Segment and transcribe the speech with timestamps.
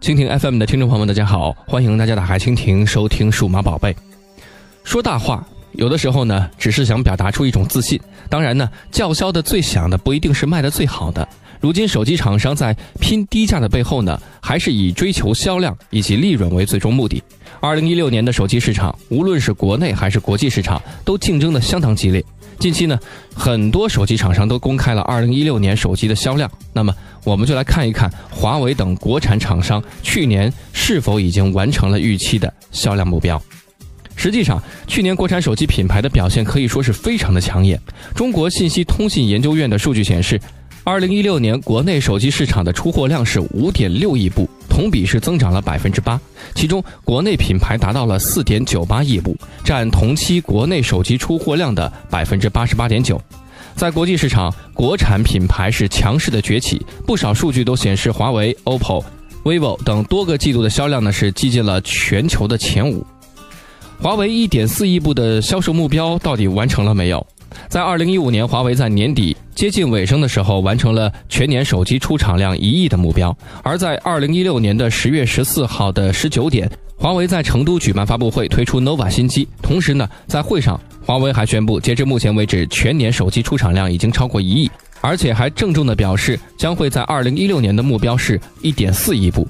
[0.00, 3.94] 蜻蜓 FM 的听众朋友们，大家好，欢迎大家打开蜻蜓收听数码宝贝。
[4.82, 8.00] 说大话，有的时候呢，只是想表达出一种自信。
[8.26, 11.28] 当然呢，叫嚣的最响的不一定是卖的最好的。
[11.60, 17.22] 如今手机厂商在拼低价的背后呢，还是以追求销量以及利润为最终目的。
[17.60, 22.24] 二零一六年的手机市场，无论是国内还是国际市场，都竞争的相当激烈。
[22.58, 22.98] 近期呢，
[23.34, 26.50] 很多手机厂商都公开了二零一六年手机的销量。
[26.72, 26.94] 那么，
[27.24, 33.40] 我们就来看一看华为等国产厂商去年是否已经完成了预期的销量目标。
[34.16, 37.80] 实际上，去年国产手机品牌的表现可以说是非常的抢眼。
[38.14, 40.40] 中国信息通信研究院的数据显示。
[40.82, 46.18] 二零一六年国内手机市场的出货量是五点六亿部，同比是增长了百分之八。
[46.54, 53.20] 其中，国内品牌达到了四点九八亿部，占同期国内手机出货量的百分之八十八点九。
[53.80, 59.02] 在国际市场，国产品牌是强势的崛起，不少数据都显示，华为、OPPO、
[59.42, 63.02] vivo 等多个季度的销量呢是挤进了全球的前五。
[63.98, 67.26] 华为一点四亿部的销售目标到底完成了没有？
[67.68, 73.34] 在二零一五年，华为在年底接近尾声的时候，完成了全年手机出厂量一亿的目标。
[73.62, 76.70] 而在二零一六年的十月十四号的十九点，
[77.00, 79.48] 华为在成都举办发布会，推出 nova 新机。
[79.62, 84.70] 同时呢，在会上，华为还宣布，截至目前为止，全年手机出厂量已经超过一亿，
[85.00, 89.48] 而且还郑重的表示，将会在二零一六年的目标是一点四亿部。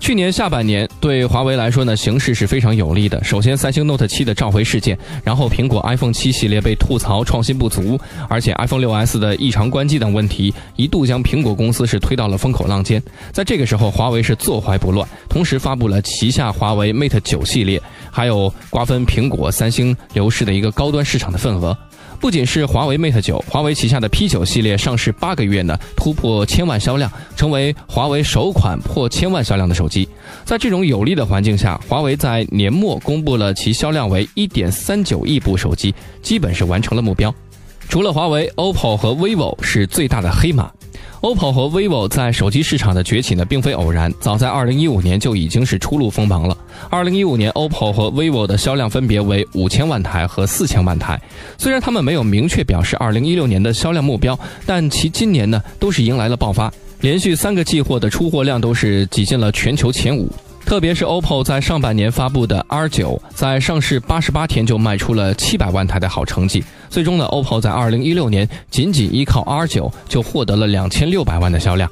[0.00, 3.22] 去年下半年对华为来说呢，形势是非常有利的。
[3.22, 13.00] 首先，三星 Note 7的召回事件，然后苹果 iPhone 7系列被吐槽创新不足，而且 iPhone 6s 的异常关机等问题，一度将苹果公司是推到了风口浪尖。
[13.30, 21.76] 在这个时候，华为是坐怀不乱，同时发布了旗下华为 Mate 9系列，还有瓜分苹果、三星、流失的一个高端市场的份额。
[22.20, 30.06] 不仅是华为 Mate 九华为旗下的 P 九系列上市八个月呢，突破千万销量，成为华为首款破千万销量的手机。
[30.44, 37.34] 在这种有利的环境下，华为在年末公布了其销量为一点三九亿部手机，基本是完成了目标。
[37.88, 40.70] 除了华为，OPPO 和 vivo 是最大的黑马。
[41.20, 46.56] OPPO 和 vivo 在手机市场的崛起呢，并非偶然，早在2015年就已经是初露锋芒了。
[46.90, 51.20] 2015年，OPPO 和 vivo 的销量分别为五千万台和四千万台。
[51.58, 56.72] 虽然他们没有明确表示2016年的销量目标，但其今年呢，都是迎来了爆发，
[57.02, 60.32] 连续三个季货的出货量都是挤进了全球前五。
[60.70, 66.62] 特别是 OPPO 在上半年发布的 R9，在上市八十八天就卖出了七百万台的好成绩。
[66.88, 71.90] 最终呢，OPPO 在二零一六年仅仅依靠 R9 就获得了两千六百万的销量。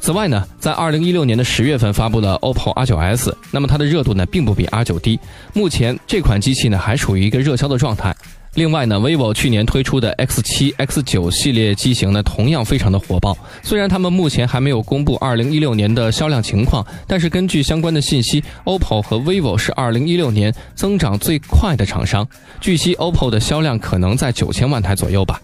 [0.00, 5.20] 此外呢，在二零一六年的十月份发布了 OPPO R9s，那么它的热度呢并不比 R9 低。
[5.52, 8.16] 目前这款机器呢还处于一个热销的状态。
[8.54, 13.34] 另外呢，vivo 去年推出的 X7、X9 系列机型呢，同样非常的火爆。
[13.62, 22.28] 虽然他们目前还没有公布2016年的销量情况，但是根据相关的信息，OPPO 和 vivo 是2016年增长最快的厂商。
[22.60, 25.40] 据悉，OPPO 的销量可能在九千万台左右吧。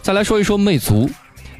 [0.00, 1.10] 再来说一说魅族，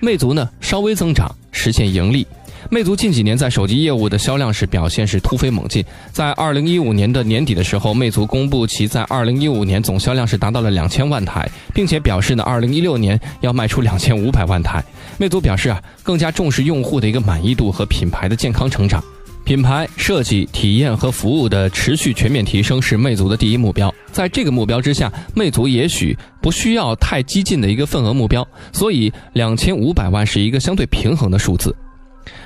[0.00, 2.26] 魅族呢稍微增长，实现盈利。
[2.68, 14.84] 魅族近几年在手机业务的销量是表现是突飞猛进，在二零一五年的年底的时候，魅族公布其在二零一五年总销量是达到了两千万台，并且表示呢，二零一六年要卖出两千五百万台。
[15.16, 19.02] 魅族表示啊，更加重视用户的一个满意度和品牌的健康成长，
[19.44, 23.94] 品牌设计、体验和服务的持续全面提升是魅族的第一目标。
[24.10, 31.74] 在这个目标之下，魅族也许不需要太激进的一个份额目标，所以两千五百万是一个相对平衡的数字。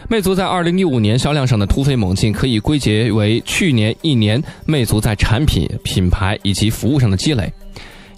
[0.08, 7.52] 魅族在二零一五年销量上的突飞猛进，可以归结为去年一年魅族在产品、品牌以及服务上的积累。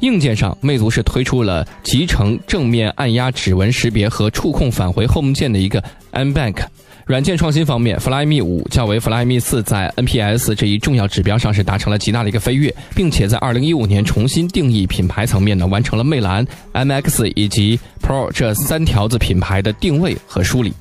[0.00, 6.56] 硬件上，魅族是推出了集成正面按压指纹识别和触控返回 Home 键的一个 M Bank。
[7.04, 20.72] 软件创新方面，Flyme 五较为 Flyme 四在 NPS 这一重要指标上是达成了极大的一个飞跃，并且在二零一五年重新定义品牌层面呢，完成了魅蓝、MX 以及 Pro 这三条子品牌的定位和梳理。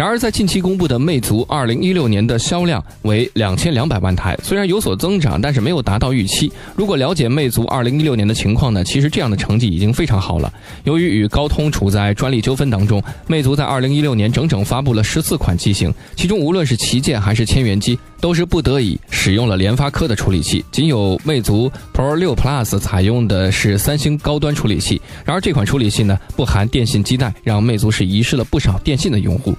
[0.00, 6.50] 然而，在近期公布的魅族二零一六年的销量为两千两百万台，虽然有所增长，但是没有达到预期。
[6.74, 10.50] 如果了解魅族二零一六年的情况呢，其实这样的成绩已经非常好了。
[10.84, 20.64] 由于与高通处在专利纠纷当中，魅族在二零一六年整整发布了十四款机型，其中无论是旗舰还是千元机，都是不得已使用了联发科的处理器。
[20.72, 29.54] 仅有魅族 Pro 六 Plus 采用的是三星高端处理器，然而这款处理器呢不含电信基带，让魅族是遗失了不少电信的用户。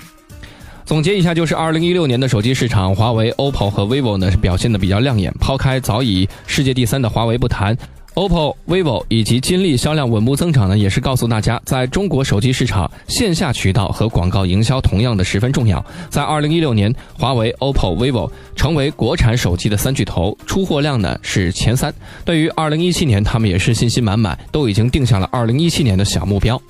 [0.92, 5.34] 总结一下，就是二零一六年的手机市场，华为、OPPO 和 vivo 呢是表现的比较亮眼。
[5.40, 7.74] 抛开早已世界第三的华为不谈
[8.16, 15.82] OPPO、vivo 以及金立销量稳步增长呢，也是告诉大家，在中国手机市场，线下渠道和广告营销同样的十分重要。
[16.10, 21.94] 在二零一六年，华为、OPPO、vivo 成为国产手机的三巨头，出货量呢是前三。
[22.26, 26.62] 对于二零一七年，他们也是信心满满，都已经定下了二零一七年的小目标。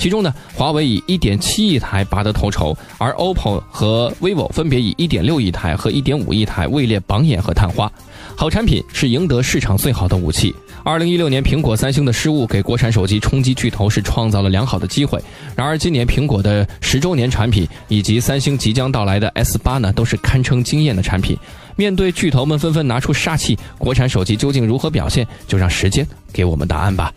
[0.00, 7.92] 其中呢，华为以一点七亿台拔得头筹，而 OPPO 和 vivo 分别以一点六亿台和一点五亿台位列榜眼和探花。
[8.34, 10.54] 好产品是赢得市场最好的武器。
[10.82, 15.22] 二零一六年，苹果、三星的失误给国产手机冲击巨头是创造了良好的机会。
[15.54, 21.36] 然而，今年苹果的十周年产品以及三星即将到来的 S 八呢，都是堪称惊艳的产品。
[21.76, 25.26] 面对巨头们纷纷拿出杀气，国产手机究竟如何表现？
[25.46, 27.12] 就让时间给我们答案吧。